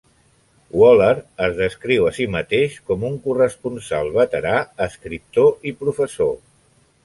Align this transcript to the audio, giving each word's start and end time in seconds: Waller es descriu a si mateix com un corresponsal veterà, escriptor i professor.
Waller 0.83 1.17
es 1.47 1.53
descriu 1.59 2.07
a 2.07 2.13
si 2.15 2.27
mateix 2.37 2.79
com 2.89 3.07
un 3.11 3.21
corresponsal 3.27 4.11
veterà, 4.19 4.57
escriptor 4.89 5.71
i 5.73 5.79
professor. 5.85 6.37